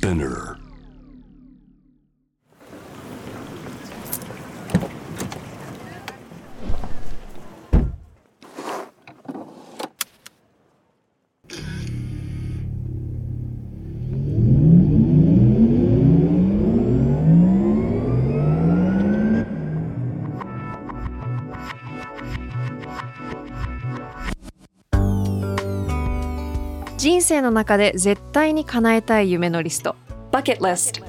[0.00, 0.69] Spinner.
[27.30, 29.94] 生の中で絶対に叶えたい夢のリスト。
[30.32, 31.00] Bucket list.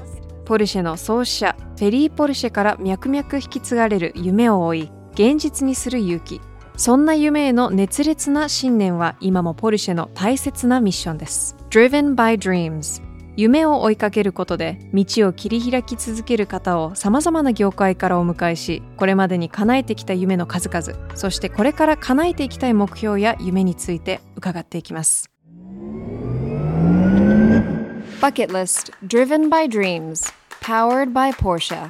[0.45, 6.39] ポルシェの創始者フェリー・ポルシェから脈々引き継がれる夢を追い現実にする勇気。
[6.77, 11.55] そんな夢への熱烈な信念は今もポルシェの大切なミッションです。
[11.71, 13.01] Driven by Dreams
[13.35, 21.17] 夢を追いかけることで道を切り開き続ける方をさまざまな業界からお迎えしこれまでに叶えてきた夢の数々。
[21.17, 25.31] そしてこれから叶えていきたい目標や夢について伺っていきます
[28.21, 31.89] Bucket List Driven by Dreams Powered by Porsche.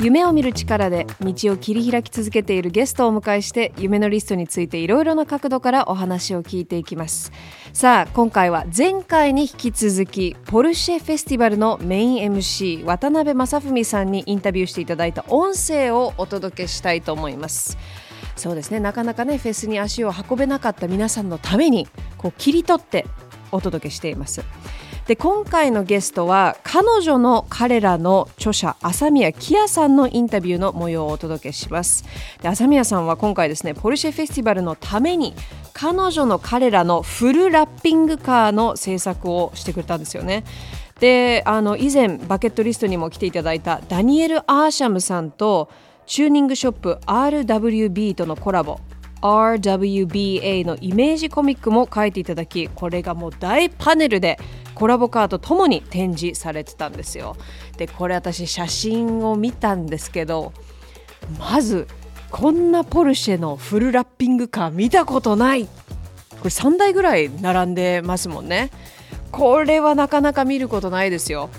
[0.00, 7.32] 夢を見る力で道を切り開き続けているゲストをお迎えして夢のリストについていろいろな角度からお話を聞いていきます。
[7.72, 17.76] さあ今回は前回に引き続きポルシェフェスティバルのメイン MC 渡辺正文さんにインタビューしていただいた音声をお届けしたいと思います。
[18.36, 23.04] そうですねなかなかねフェスに足を運べなかった皆さんのためにこう切り取って
[23.50, 24.44] お届けしています。
[25.08, 32.04] で今回のゲストは彼女の彼らの著者朝宮キヤさんのインタビューの模様をお届けします。
[32.42, 35.34] で朝宮さんは今回ですねポルシェフェスティバルのために
[35.72, 40.44] 彼女の彼らのフルラッピングカーの制作をしてくれたんですよね。
[41.00, 45.70] であの以前バケットリストにも来ていただいたダニエル・アーシャムさんと
[46.04, 48.78] チューニングショップ RWB とのコラボ。
[49.22, 54.38] RWBA のイメージコミックも書いていただきこれがもう大パネルで
[54.74, 57.36] コラボカーとともに展示されてたんですよ。
[57.76, 60.52] でこれ私写真を見たんですけど
[61.38, 61.88] まず
[62.30, 65.66] こんなポルシェのフルラッピングカー見たことない。
[65.66, 68.70] これ3台ぐらい並んでますもんね。
[69.32, 71.50] これはなかなか見ることないですよ。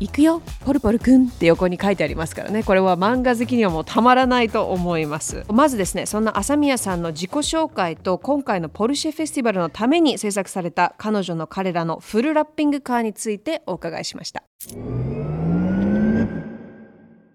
[0.00, 2.62] 行くよポルポルくんって横に書いてありますからね。
[2.62, 5.44] これは漫画好きにはもうたまらないと思います。
[5.48, 14.44] まずですねそんな朝宮さんの自己紹介と今回のポルシェフェスティバルのために制作された彼女の彼らのフルラッピングカーについてお伺いしました。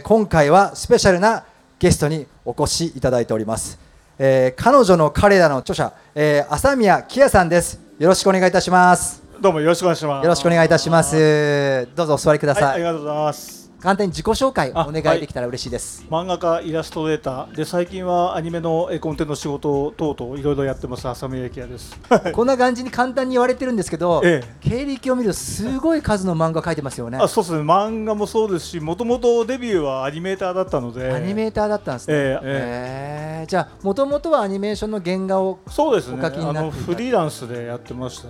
[0.04, 1.46] 今回はスペシャルな
[1.80, 3.80] ゲストにお越しいただいております、
[4.20, 7.82] えー彼女の彼らの著者、えー朝宮キヤさんです。
[8.00, 9.23] よろしくお願いいたします。
[9.42, 10.24] どうもよろしくお願いします。
[10.24, 13.64] よろしくお願いいたしますどうぞお座りくだはい、さい、ありがとうございます。
[13.82, 22.00] 簡単に自己紹介あお願いできたら嬉しいです、漫画家、イラストレーターで最近はアニメの絵コンテの仕事等々いろいろやってます浅見ゆきやです。
[22.32, 27.62] こんな感じに簡単に言われてるんですけど、え経歴を見るとすごい数の漫画描いてますよねあ、そうですね。
[27.62, 31.12] 漫画もそうですし、もともとデビューはアニメーターだったので。
[31.12, 36.20] アニメーターだったんですね、えええーじゃあもともとはアニメーションの原画をそうですね。
[36.24, 38.30] あのフリーランスでやってました。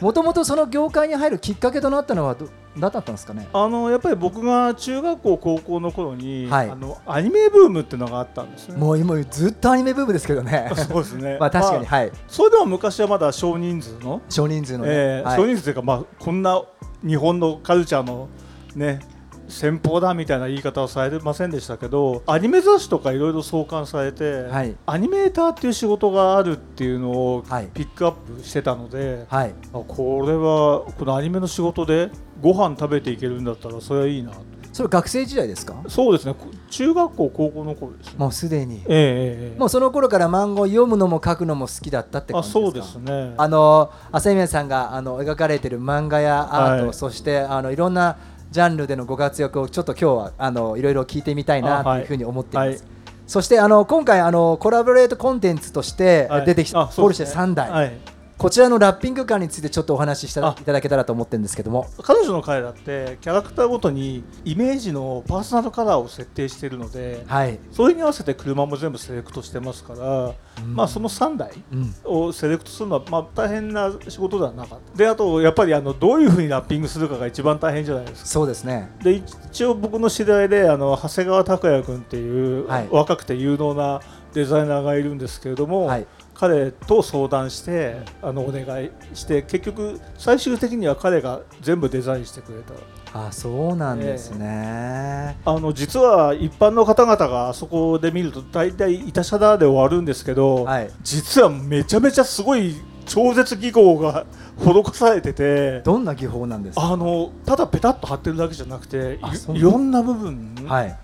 [0.00, 3.48] もともとその業界に入るきっかけとなったのはど何だったんですかね？
[3.52, 6.70] あのやっぱり僕が中学校高校の頃に、はい。
[6.70, 8.76] あのアニメブームっていうのがあったんですね。
[8.76, 10.70] もう今ずっとアニメブームですけどね。
[10.76, 11.36] そうですね。
[11.40, 12.12] まあ確かに、まあはい。
[12.28, 14.20] それでも昔はまだ少人数の。
[14.28, 15.36] 少人数のね、えーはい。
[15.36, 16.62] 少人数というか、まあ、こんな
[17.04, 18.28] 日本のカルチャーの、
[18.76, 19.00] ね、
[19.48, 24.76] 先方だみたいな言い方はされませんでしたけどアニメ雑誌とかいろいろ創刊されて、はい。
[24.86, 27.66] アニメーターっていう仕事があるっていうのをはい。
[27.68, 29.54] ピックアップしてたので、はい。
[29.72, 32.10] あこれはこのアニメの仕事で
[32.40, 34.36] ご飯食べていけるんだったらそれはいいなと。
[34.70, 35.82] それ学生時代ですか？
[35.88, 36.34] そうですね。
[36.34, 38.14] こ中学校高校の頃ですね。
[38.18, 38.82] もうすでに。
[38.86, 42.64] ええもうその頃から漫画を読むのも書くのも好きだったって感あじですか？
[42.66, 43.34] そうですね。
[43.38, 46.94] あの朝宮さんがあの描かれてる漫画やアート、はい。
[46.94, 48.18] そしてあのいろんな
[48.50, 52.68] ジャンルでのご活躍をちょっと今日はあのいろいろ聞いてみたいなというふうに思っています。
[52.68, 52.78] はい。
[53.26, 56.46] そしてあの今回あのコラボレートコンテンツとしてはい。
[56.46, 57.42] 出てきた、あポルシェそうですね。
[57.42, 60.56] 3台、はいこちらのラッピング感についてちょっとお話ししたあ。
[60.60, 61.88] いただけたらと思ってるんですけども。
[62.04, 70.34] 彼女の彼らってキャラクターごとにイメージのパーソナルカラーを設定しているので、はい、それに合わせて車も全部セレクトしてますから、
[70.64, 74.96] まあその3台うん、をセレクトするのはまあ大変な仕事ではなかった。
[74.96, 78.28] であとやっぱりあのどういうふうにラッピングするかが一番大変じゃないですか。
[78.28, 78.88] そうですね。
[79.02, 82.88] で一応僕の知り合いであの長谷川拓也君っていう、はい。
[82.88, 84.00] 若くて有能な
[84.32, 86.06] デザイナーがいるんですけれども、はい
[86.38, 92.74] 彼と相談してあのお願いして結局最終的には彼が全部デザインしてくれた。
[93.14, 100.90] あそうなんですね、あの実は一般の方々があそこで見ると大体「いたしゃだ」で終わるんですけど、はい。
[101.02, 102.76] 実はめちゃめちゃすごい
[103.06, 104.26] 超絶技巧が
[104.60, 106.82] 施されててどんな技法なんですか？
[106.92, 109.18] あのただペタッと貼ってるだけじゃなくて
[109.54, 110.94] いいろんな部分はい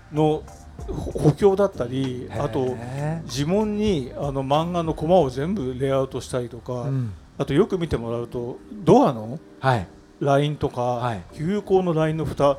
[0.87, 7.13] 補強だったりあとへ呪文にあの漫画のコマを全部レイアウトしたりとか、ーうん。
[7.37, 9.87] あとよく見てもらうとドアのはい。
[10.19, 11.23] ラインとか、はい。
[11.33, 12.57] 有効のラインの蓋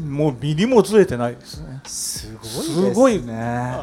[0.00, 1.80] もうミリもずれてないですね。
[1.84, 2.34] す
[2.94, 3.32] ごいね。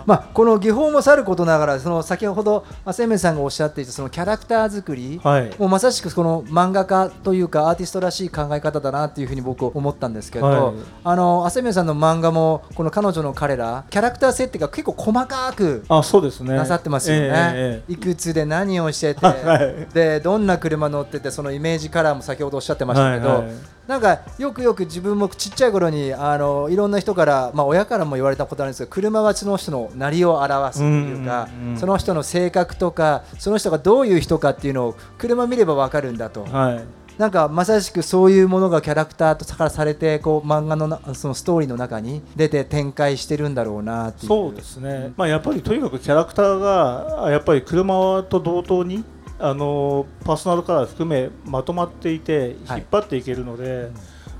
[0.06, 5.50] まあこの技法もさることながらその先ほど浅見さんがおっしゃっていたそのキャラクター作り、はい。
[5.58, 10.76] もうまさしくこの漫画家というかアーティストらしい考え方だなっていうふうに僕思ったんですけど、はい。
[11.04, 16.56] あの浅見さんの漫画もこの彼女の彼らキャラクター設定が結構細かくあそうですね。
[16.56, 17.24] なさってますよね、
[17.56, 17.94] えええ。
[17.94, 19.88] いくつで何をしてて、 はい。
[19.94, 23.54] でどんな車乗っててそのイメージカラーも先ほどおっしゃってましたけど、はいはい
[23.88, 36.46] なんかよくよく自分もちっちゃい頃にあのいろんな人から、まあ、親からも言われたことあるんですけど車はその人のなりを表すっていうか、うんうんうんその人の性格とかその人がどういう人かっていうのを車見れば分かるんだと。
[36.46, 49.04] はいなんかまさしくそういうものがキャラクターとからされてこう漫画のなそのストーリーの中に出て展開してるんだろうなっていうそうですね、まあ、やっぱりとにかくキャラクターがあやっぱり車と同等に
[49.44, 52.80] あのパーソナルカラー含めまとまっていてはい。
[52.80, 53.92] 引っ張っていけるので、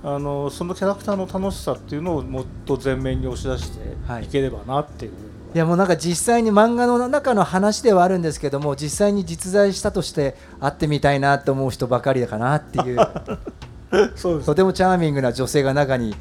[0.02, 5.12] あのそのキャラクターの楽しさっていうのをもっと前面に押し出していければなっていう、
[5.54, 12.98] いやもうなんか実際に漫画の中の話ではあるんですけども実際に実在したとして会ってみたいなと思う人ばかりだかなっていう。
[14.16, 14.46] そうです。
[14.46, 16.16] とてもチャーミングな女性が中に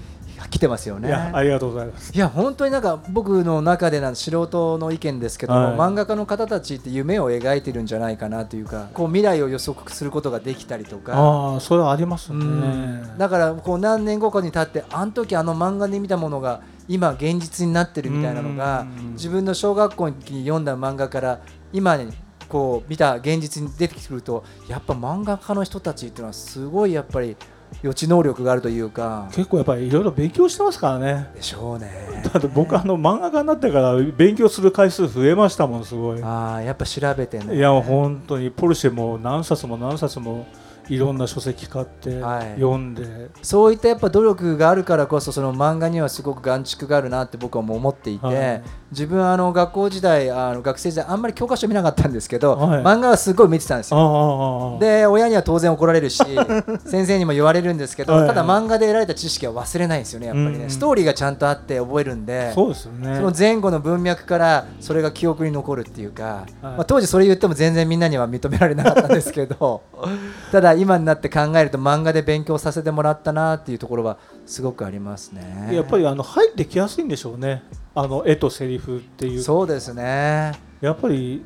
[0.50, 1.08] 来てますよね。
[1.08, 2.12] いやありがとうございます。
[2.14, 5.76] いや本当になんか僕の中でな素人の意見ですけども、はい。
[5.76, 11.12] 漫画家の方たちって夢を描いてるんじゃないかなというかこう未来を予測することができたりとか。
[11.14, 12.44] ああそれはありますうね。
[12.44, 13.18] ん。
[13.18, 19.12] だからこう何年後かに経ってあの時あの漫画で見たものが今現実になってるみたいなのがうん。
[19.12, 21.40] 自分の小学校に読んだ漫画から
[21.72, 22.12] 今に
[22.48, 27.34] こう見た現実に出てくるとやっぱ漫画家の人たちっていうのはすごいやっぱり
[27.82, 31.90] 予知能力があるというか結構やっぱりいろいろ勉強してますからねでしょうね。
[32.32, 37.56] だって僕あの漫画家になってから勉強する回数増えましたもんすごいああやっぱ調べてね。
[37.56, 40.46] いやもう本当にポルシェも何冊も何冊も
[40.88, 42.54] いろんな書籍買ってはい。
[42.54, 48.62] 読んで、そういったやっぱ努力があるからこそその漫画にはすごく眼蓄があるなって僕はもう思っていて、はい。
[48.90, 52.82] 自分はあの学校時代あの学生時代あんまり教科書見なかったんですけど、はい。
[52.82, 54.78] 漫画はすごい見てたんですあよ。
[54.80, 56.22] で親には当然怒られるし
[56.84, 58.26] 先生にも言われるんですけど、はい。
[58.28, 60.70] ただ漫画で得られた知識は忘れないんですよねやっぱりね、うん。
[60.70, 63.16] ストーリーがちゃんとあって覚えるんでそうですよね。
[63.16, 66.52] その前後の文脈からそれが記憶に残るっていうか、はい。
[66.62, 69.82] まあ、当時それ言っても全然みんなには認められなかったんですけど
[70.52, 75.70] ただ今になって考えると漫画で勉強させてもらったなっていうところはすごくありますね。
[75.72, 77.62] やっぱりあの入ってきやすいんでしょうね。
[77.94, 79.42] あの絵とセリフっていう。
[79.42, 80.52] そうですね。
[80.80, 81.44] やっぱり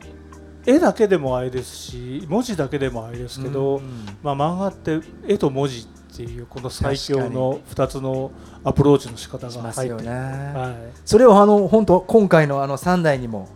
[0.64, 4.06] 絵だけでもあれですし文字だけでもあれですけど、うん。
[4.22, 8.32] まあ、漫画って絵と文字っていうこの最強の2つの
[8.64, 10.10] アプローチの仕方しが入ってますよね。
[10.10, 10.74] はい、
[11.04, 13.48] それをあの本当今回のあの3代にも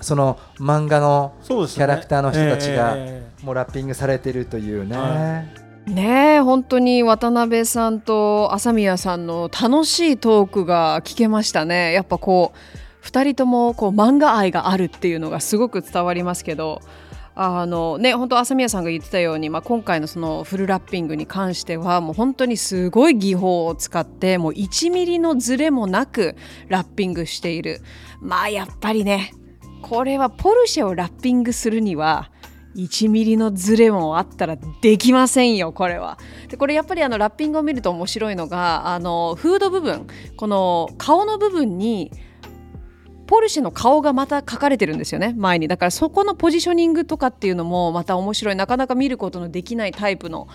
[0.00, 4.96] その漫画のキャラクターの人たちがえもうラッピングされてるというね。
[4.96, 5.44] は
[5.86, 16.80] ね本当に渡辺さんと朝宮さんの楽しいトークが聞けましたねやっぱこう2人ともこう漫画愛があるっていうのがすごく伝わりますけど
[17.34, 26.36] あのね本当朝宮さんが言ってたように、まあ、今回のそのフルラッピングに関してはもう本当にすごい技法を使ってもう1ミリのズレもなく
[26.68, 27.80] ラッピングしている
[28.20, 29.32] まあやっぱりね
[29.80, 32.30] これはポルシェをラッピングするには
[32.76, 36.18] 1ミリのズレもあったらできませんよこれは。
[36.48, 42.10] でこれやっぱりあのラッピングを見ると面白いのがあのフード部分この顔の部分に
[43.32, 45.66] ポルシェの顔がまた描かれてるんですよね前に。
[45.66, 48.56] だからそこのポジショニングとかっていうのもまた面白い。
[48.56, 50.48] なかなか見ることのできないタイプの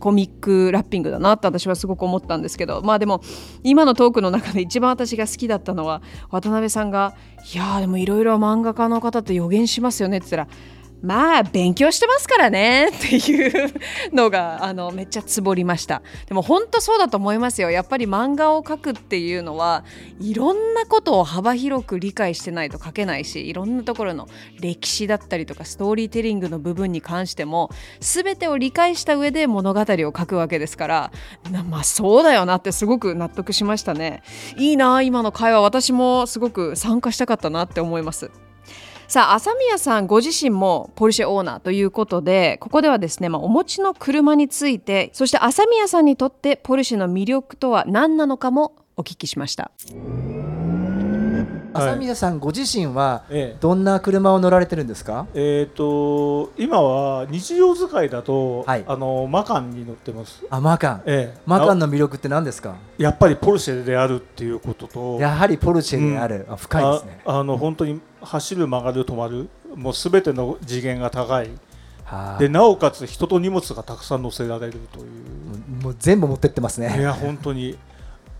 [0.00, 2.82] コミックラッピングだなって私はすごく思ったんですけど。
[2.82, 3.20] まあでも
[3.62, 7.14] 今のトークの中で一番私が好きだったのは渡辺さんが
[7.54, 10.58] 「いやでもいろいろ漫画家の方って予言しますよね」って言ったら
[11.04, 13.72] まあ勉強してますからね っていう
[14.12, 16.02] のがあのめっちゃつぼりました。
[16.26, 17.70] でも本当そうだと思いますよ。
[17.70, 19.84] やっぱり漫画を描くっていうのは
[20.20, 24.28] いろんなことを幅広く理解してないと描けないしいろんなところの
[24.60, 27.70] 歴史だったりとかストーリーテリングの部分に関しても
[28.00, 31.12] 全てを理解した上で物語を書くわけですから
[31.68, 34.22] まあそうだよなってすごく納得しましたね。
[34.56, 35.60] いいな今の会話。
[35.60, 38.30] 私もすごく参加したかったなって思います。
[39.06, 49.70] さあ朝宮さんご自身もポルシェオーナーということでここではですね、まあ、お持ちの車についてそして朝宮さんにとってポルシェの魅力とは何なのかもお聞きしました。
[51.76, 53.58] 浅宮さんご自身はええ。
[53.60, 55.26] どんな車を乗られてるんですか？
[55.34, 58.84] えー、と今は日常使いだと、はい。
[58.86, 61.02] あのマカンに乗ってます、あマカン。
[61.04, 61.40] ええ。
[61.46, 62.76] マカンあの魅力って何ですか？
[62.96, 65.18] やっぱりポルシェであるっていうことと。
[65.18, 67.20] やはりポルシェである、あ深いですね。
[67.24, 71.50] ああの本当に走る曲がる止まるもうすべての次元が高い。
[72.04, 72.38] はあ。
[72.38, 75.82] でなおかつ人と荷物がたくさん乗せられるという。
[75.82, 76.96] もう全部持ってってますね。
[76.98, 77.76] いや本当に。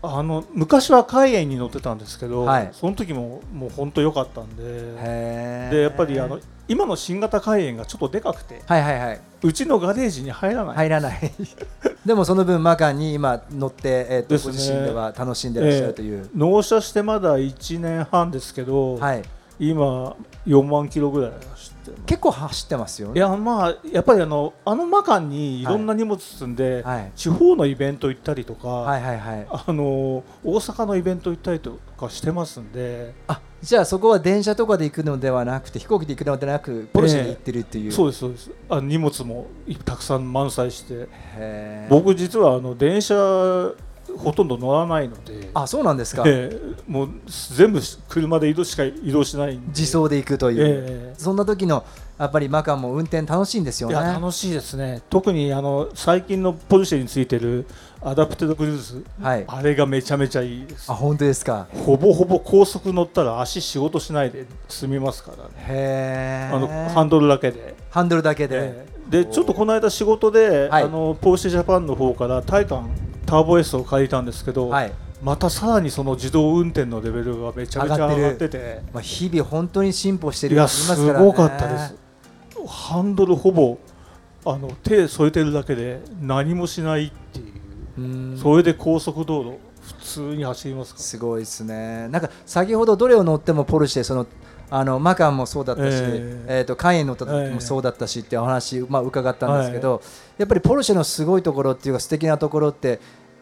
[0.07, 2.69] あの昔は海縁に乗ってたんですけど、はい。
[2.73, 5.69] その時ももう本当良かったんで。
[5.71, 9.21] でやっぱりあの今の新型海縁がちょっとでかくてはいはいはい。
[9.43, 11.31] うちのガレージに入らない、入らない。
[12.05, 19.23] でもその分マカンに今乗って、えーとご自身では楽しんでらっしゃるという、納車してまだ1年半ですけど、はい、
[19.59, 23.13] 今4万キロぐらい走って結構走ってますよね。
[23.15, 27.11] いやまあやっぱりあのあのマカンにいろんな荷物積んで、はい。
[27.15, 29.47] 地方のイベント行ったりとか、はいはいはい。
[29.49, 38.51] あの大阪のイベント行ったりとかしてますんで、あじゃあそこは電車とかで行くのではなくて飛行機で行くのではなくポルシェで行ってるっていう、そうですそうです。
[38.69, 39.47] あ荷物も
[39.85, 41.07] たくさん満載して。
[41.89, 43.15] 僕実はあの電車
[44.17, 45.49] ほとんど乗らないので。
[45.53, 47.09] あそうなんですか、ええもう
[47.55, 51.83] 全部車で移動しか移動しない自走で行くという、ええそんな時の
[52.17, 53.95] やっぱりマカンも運転楽しいんですよね。
[53.95, 55.01] いや楽しいですね。
[55.09, 57.65] 特にあの最近のポルシェについてる
[58.01, 59.05] アダプテッドクルーズ。
[59.21, 59.43] はい。
[59.47, 60.89] あれがめちゃめちゃいいです。
[60.89, 61.67] あ本当ですか。
[61.85, 65.49] ほぼほぼ高速乗ったら足仕事しないで済みますからね。
[65.57, 66.51] へえ。
[66.53, 69.23] あのハンドルだけで、ハンドルだけで、ええ。
[69.23, 70.83] でちょっとこの間仕事で、はい。
[70.83, 72.65] あのポルシェジャパンの方からタイ
[73.25, 74.93] ターボ S を借りたんですけど、はい。
[75.21, 81.95] またさらにその自動運転のレベルがめちゃめちゃ上がっててまあ、日々本当に進歩してるいやすごかったです。
[82.67, 83.77] ハンドルほぼ
[84.45, 87.43] あの手添えてるだけで何もしないってい
[87.97, 88.01] う。
[88.01, 88.01] う
[88.33, 88.37] ん。
[88.37, 92.07] それで高速道路普通に走りますかすごいですね。
[92.09, 94.27] なんか先ほどどれを乗ってもポルシェその
[94.77, 96.61] あのマカンもそうだったし、ええ。
[96.61, 97.53] ーとカイエン乗った時ええ。
[97.53, 100.01] もそうだったしってお話、まあ、伺ったんですけど、
[100.37, 102.99] やっぱりポルシェのすごいところっていうか素敵なところって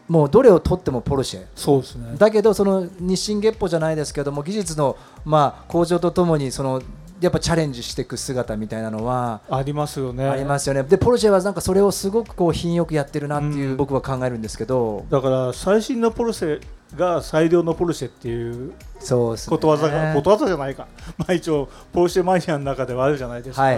[0.07, 1.45] もうどれを取ってもポルシェ。
[1.55, 2.15] そうですね。
[2.19, 6.83] だけどその日進月歩じゃないですけども技術のまあ向上とともにその
[7.23, 10.27] やっぱチャレンジしていく姿みたいなのはありますよね。
[10.27, 10.83] ありますよね。
[10.83, 13.77] でポルシェはなんかそれをすごくこう品よくやってるなっていううん。
[13.77, 16.61] 僕は考えるんですけど、だから最新のポルシェ
[16.97, 19.55] が最良のポルシェっていうそうですね。
[19.55, 20.85] ことわざが、ことわざじゃないか、
[21.17, 23.77] まあ、一応ポルシェマニアの中ではあるじゃないですか、はい。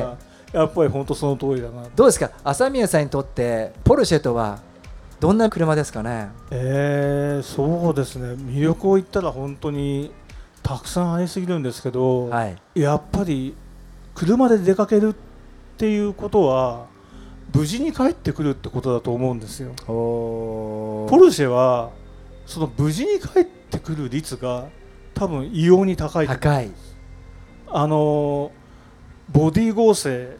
[0.51, 1.83] やっぱり本当その通りだな。
[1.95, 2.31] どうですか？
[2.43, 4.59] 朝宮さんにとってポルシェとは
[5.19, 6.29] どんな車ですかね？
[6.51, 8.29] えー、そうですね。
[8.33, 10.11] 魅力を言ったら本当に
[10.65, 12.57] たくさんありすぎるんですけど、はい。
[12.73, 13.55] やっぱり
[14.15, 15.15] 車で出かけるっ
[15.77, 16.87] ていうことは
[17.53, 21.91] 無事に帰ってくるってことだと思うんですよおポルシェは
[22.47, 24.65] その無事に帰ってくる率が
[25.13, 26.71] 多分異様に高い高い。
[27.67, 28.51] あの
[29.31, 30.37] ボディ合成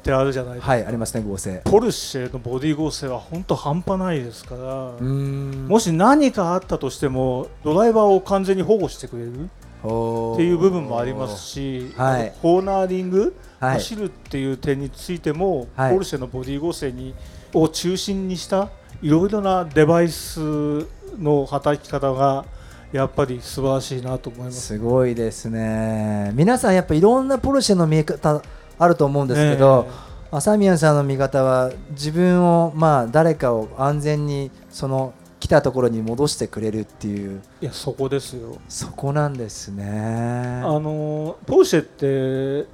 [0.00, 1.62] ってあるじゃないですか、はいありますね合成。
[1.64, 9.50] ポルシェのボディ合成は本当半端ないですから、もし何かあったとしてもドライバーを完全に保護してくれる
[9.80, 17.14] っていう部分もありますし、はいコーナーリング、はい走るっていう点についても、はいポルシェのボディ合成に
[17.54, 18.70] を中心にした
[19.02, 20.86] いろいろなデバイス
[21.18, 22.44] の働き方が
[22.92, 24.60] やっぱり素晴らしいなと思います。
[24.60, 26.32] すごいですね。
[26.34, 28.42] 皆さんやっぱいろんなポルシェの見え方
[28.78, 30.10] あると思うんですけど。
[30.32, 40.60] 朝宮さんの見方は自分をまあ誰かを安全にその来たところに戻してくれるっていういやそこですよそこなんですね。
[40.62, 42.68] あのポルシェって、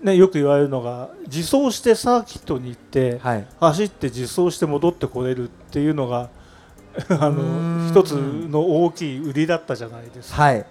[0.00, 3.46] ね、よく言われるのが自走してサーキットに行って、はい。
[3.58, 6.30] 走って自走して戻ってこれるっていうのが
[7.10, 10.66] あの一つの大きい売りだったじゃないですか、はい。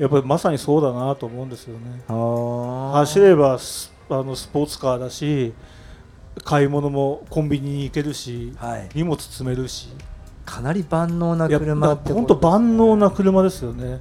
[0.00, 5.52] やっぱりまさにそうだなと思うんですよね走走ればスあのスポーツカーだし
[6.42, 8.88] 買い物もコンビニに行けるしはい。
[8.94, 9.90] 荷物積めるし
[10.50, 14.00] かなり万能な車ってぱ本当万能な車ですよね、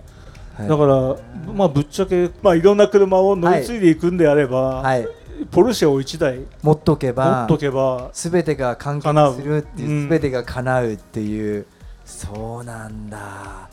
[0.57, 0.67] はい。
[0.67, 1.15] だから、
[1.53, 5.07] まあ、ぶっちゃけ、まあ、いろんな車を乗り継いでいくんであれば、はい。
[5.51, 10.03] ポルシェを1台持っとけ持ばっとけばすべてが完結するっていうう、ん。
[10.05, 11.67] すべてが叶うっていう、
[12.03, 13.69] そうなんだ。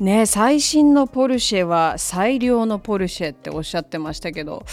[0.00, 4.64] ね最新のポルシェは最良のポルシェっておっしゃってましたけど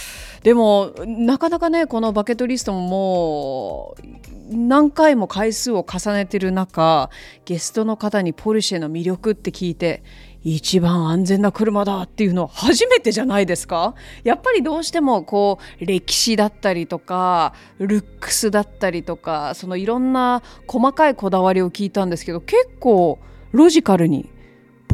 [0.43, 7.09] でもなかなかねこのバケットリストももう何回も回数を重ねてる中
[7.43, 10.03] ゲストの方にポルシェの魅力って聞いて
[10.43, 13.95] 一番安全な車だっていうのは初めてじゃないですか？
[14.23, 23.19] やっぱりどうしてもこう歴史だったりとかルックスだったりとかそのいろんな細かいこだわりを聞いたんですけど結構
[23.51, 24.29] ロジカルに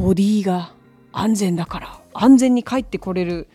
[0.04, 0.74] ボディが
[1.14, 3.48] 安全だから安全に帰ってこれる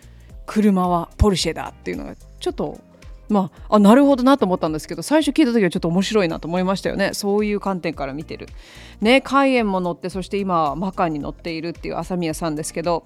[0.46, 2.80] 車はポルシェだっていうのがちょっと
[3.28, 8.46] まあ、あなるほどなと思ったんですけど最初聞いた時はちょっと面白いなと思いましたよねそういう観点から見てる。
[9.02, 13.04] ね海縁も乗ってそして今マカンに乗っているっていう朝宮さんですけど、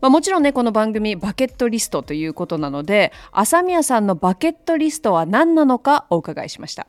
[0.00, 6.86] まあ、もちろんねこの番組バケットリストということなので朝宮さんのバケットリストは何なのかお伺いしました。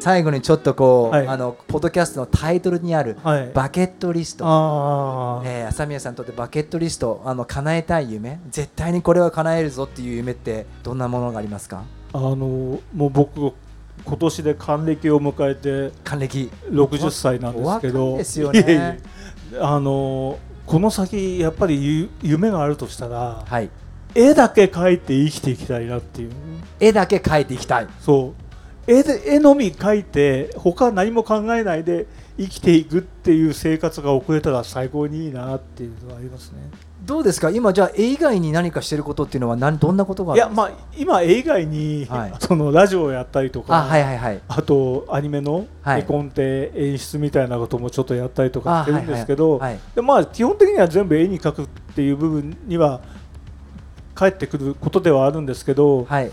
[0.00, 1.28] 最後にちょっとこう、はい。
[1.28, 3.50] あのポッドキャストのタイトルにあるはい。
[3.52, 8.40] バケットリスト、ああ、えー、朝宮さんにとってバケットリストあの叶えたい夢。
[8.48, 11.84] 絶対にこれは叶えるぞっていう夢ってどんなものがありますか？
[12.12, 13.52] あのもう僕
[14.04, 16.50] 今年で還暦を迎えて還暦。
[16.70, 19.00] 60歳なんですけおどですよね。
[19.60, 23.68] あのこの先やっぱりゆ夢があるとしたらはい。
[24.14, 26.30] 絵だけ描いて生きていきたいなっていう。
[26.80, 27.86] 絵だけ描いていきたい。
[28.00, 28.49] そう
[28.92, 32.06] 絵で絵のみ描いて他何も考えないで
[32.36, 36.58] 生きていくっていう生活が送れたら最高にいいなっていうのはありますね。
[37.04, 37.50] どうですか？
[37.50, 42.34] 今じゃあ絵以外に何かしてることっていうのは何どんなことがあいやまあ今絵以外に、はい。
[42.40, 44.40] そのラジオをやったりとかあはいはいはい。
[44.48, 46.00] あとアニメのはい。
[46.00, 53.00] 絵コンテ演出みたいなこともちょっとやったりとかしてるんですけど、はいはいでまあ基本的には全部絵に描くっていう部分には
[54.14, 56.30] 返ってくることではあるんですけど、はい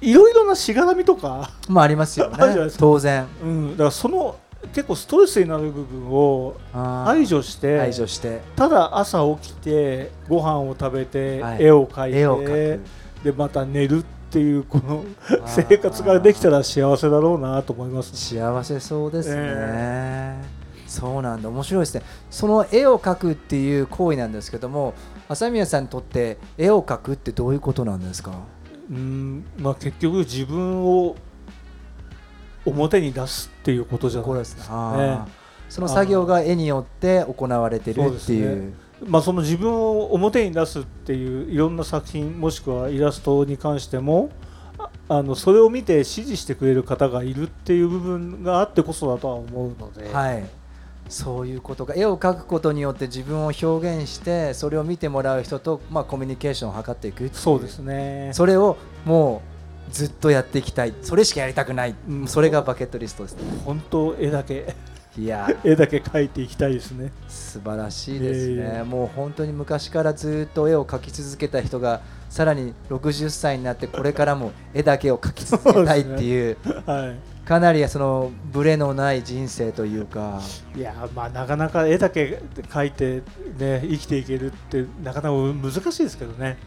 [0.00, 2.36] いろいろなしがらみとか、まあありますよね。
[2.78, 3.26] 当然。
[3.42, 4.36] うん、だからその
[4.72, 8.40] 結構ストレスになる部分を排除して排除して。
[8.56, 11.62] ただ朝起きてご飯を食べて、はい。
[11.62, 12.80] 絵を描いて絵を描く。
[13.24, 15.42] でまた寝るっていうこのー。
[15.46, 18.16] 生活ができたら幸せだろうなと思います。
[18.16, 20.42] 幸せそうですね、え。
[20.86, 21.48] そうなんだ。
[21.48, 22.02] 面白いですね。
[22.30, 24.94] その絵を描くっていう行為なんですけども
[25.28, 28.32] 朝宮さんにとって絵を描くってどういうことなんですか？
[28.90, 31.16] うんまあ、結局自分を
[32.64, 34.64] 表に出すっていうことじゃないですね。
[34.68, 35.24] あー。
[35.24, 35.32] ね
[35.68, 38.70] その作業が絵によって行われてるっていう。
[38.70, 38.86] ね。
[39.04, 44.30] まあ、その自分を表に出すっていういろんな作品もしくはイラストに関しても
[44.78, 50.48] ああのそれを見て支持してくれる方がいるっていう部分があってこそだとは思うので、はい
[51.08, 58.30] そういうことが絵を描くことによって自分を表現してそれを見てもらう人と、まあ、コミュニケーションを図っていくそうですね。
[58.32, 59.42] それをも
[59.88, 60.94] うずっとやっていきたい。
[61.02, 62.28] それしかやりたくない、うん。
[62.28, 63.42] それがバケットリストですね。
[63.64, 64.74] 本当絵だけ。
[65.16, 65.48] いや。
[65.64, 67.12] 絵だけ描いていきたいですね。
[67.28, 68.82] 素晴らしいですね、いえいえ。
[68.82, 76.56] もう本当に昔からずっと絵を描き続けた人がさらに60歳になってこれからも絵だけを描き続けたいっていう。
[76.84, 80.40] はいかなりそのブレのない人生というか。
[80.76, 83.22] いやまあなかなか絵だけ描いて
[83.56, 86.58] ね生きていけるってなかなか難しいですけどね。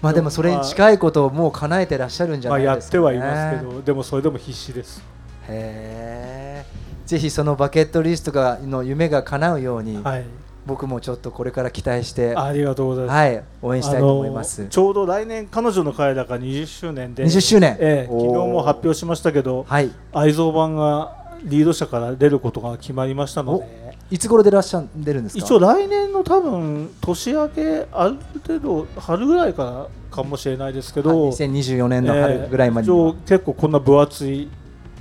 [0.00, 3.02] まあでもそれに近いことをもう叶えてらっしゃるんじゃまあやっないですか、ね。
[3.02, 5.04] てはいますけどでもそれでも必死です。
[5.48, 6.66] へえ
[7.04, 10.24] ぜひそのバケットリストがの夢が叶うように、はい
[10.66, 13.16] 僕もちょっとこれから期待してありがとうございます。
[13.16, 14.66] はい応援したいと思います。
[14.68, 17.76] ちょうど来年彼女の会だから20周年で20周年。
[17.80, 19.90] ええ昨日も発表しましたけどはい。
[20.12, 23.82] 愛蔵版がリード社から出ることが決まりましたので。
[24.10, 25.44] いつ頃でいらっしゃ出るんですか？
[25.44, 34.50] 一応来年の多分年明けある程度春ぐらいからかもしれないですけはいど、2024年の春ぐらいまでえ結構こんな分厚い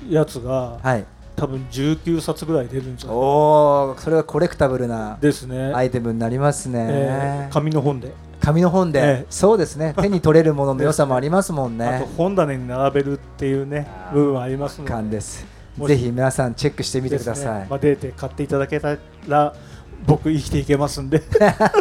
[0.09, 3.19] やつがはい多分19冊ぐらい出るんじゃないお
[3.91, 6.87] おそれはコレクタブルなですね、アイテムになりますえね。
[6.89, 9.25] え、紙の本で、紙の本で、ええ。
[9.29, 9.93] そうですね。
[9.99, 14.91] 手に取れるものの良さもありますもんあねと本棚に並べるっていうねあー部分はありますので。
[14.91, 15.45] 感です。
[15.79, 17.67] ぜひ皆さんチェックしてみてください、ね。
[17.69, 19.53] まあ、デーテ買っていただけたら
[20.05, 21.21] 僕生きていけますんで、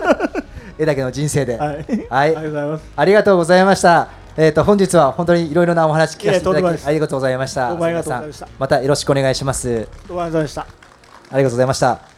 [0.78, 1.76] 絵だけの人生で、はい、
[2.08, 2.36] はい。
[2.36, 2.84] ありがとうございます。
[2.96, 4.19] ありがとうございました。
[4.36, 7.68] えっ、と本日は本当にいろいろなお話聞かせていただきありがとうございました。
[7.68, 9.68] どうもありがとうございましたよろしくお願いします。
[9.68, 10.62] ありがとうございました。
[10.62, 12.09] ありがとうございました。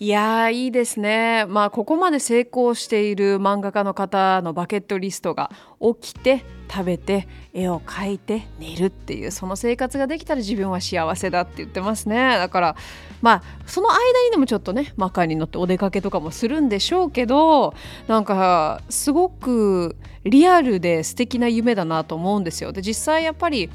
[0.00, 1.44] いやいいですね。
[1.48, 12.38] まあここまで成功している漫画家の方のバケットリストが起きて食べて絵を描いて寝るっていうその生活ができたら自分は幸せだって言ってますね。
[12.38, 12.76] だから
[13.22, 17.74] まあその間にでもちょっとねマカに乗ってお出かけとかもするんでしょうけど
[18.06, 22.70] なんかすごくリアルで素敵な夢だなと思うんですよ。
[22.70, 23.68] で実際やっぱり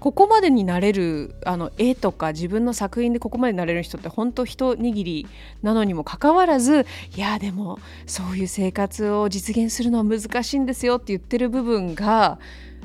[0.00, 5.26] ここまでになれるあの絵とか自分の作品でここまでなれる人って本当一握り
[5.62, 12.38] なのにもかかわらずいやでもそういう生活を実現するのは難しいんですよって言ってる部分が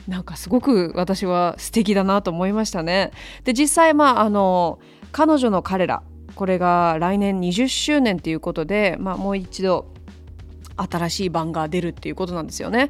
[0.07, 3.11] なんかすごく私は素敵だなと思いましたね。
[3.43, 4.79] で実際まああの
[5.11, 6.03] 彼女の彼ら
[6.35, 9.94] これが来年20周年ということで、まあ、もう一度
[10.77, 12.89] 新しい版が出るっていうことなんですよね。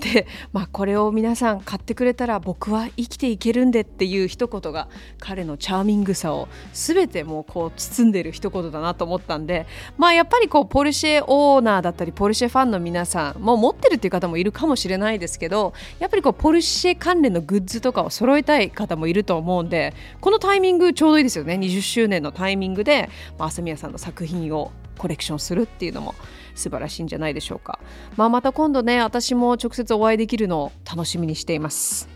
[0.00, 23.08] で、まあ、これを皆さん買ってくれたら僕は生きていけるんでっていう一言が彼のチャーミングさを全てもうこう包んでる一言だなと思ったんで、まあ、やっぱりこうポルシェオーナーだったりポルシェファンの皆さんも持ってるっていう方もいるかもしれないですけどやっぱりこうポルシェ関連のグッズとかを揃えたい方もいると思うんでこのタイミングちょうどいいですよね20周年のタイミングで、
[23.38, 26.14] まあ、朝宮さんの作品をコレクションするっていうのも
[26.54, 27.78] 素晴らしいんじゃないでしょうか、
[28.16, 32.08] まあ、また今度ね私も直接お会いできるのを楽しみにしています。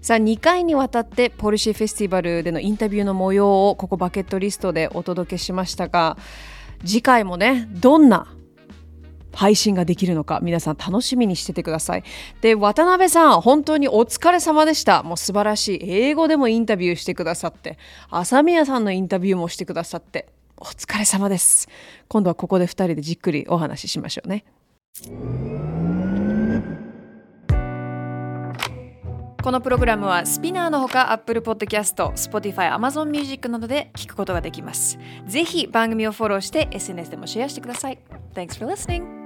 [0.00, 6.16] さあ2回にわたってポルシェフェスティバルでのインタビューの模様をここバケットリストでお届けしましたが
[6.86, 8.34] 次回もねどんな
[9.32, 12.04] 配信ができるのか皆さん楽しみにしててください。
[12.40, 15.02] で渡辺さん本当にお疲れ様でした。
[15.02, 15.80] もう素晴らしい。
[15.82, 17.78] 英語でもインタビューしてくださって
[18.08, 20.28] 朝宮さんのインタビューもしてくださって。
[20.60, 21.68] お疲れ様です
[22.08, 24.44] 今度はここで2人でじっくりお話ししましょうね
[29.42, 34.98] このプログラムはスピナーのほか Apple Podcast、Spotify、Amazon Music などで聞くことができます。
[35.26, 37.98] ぜひ番組をフォローして SNS でもシェアしてください。
[38.34, 39.19] Thanks for listening!